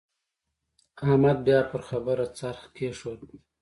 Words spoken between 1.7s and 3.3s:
خبره څرخ کېښود.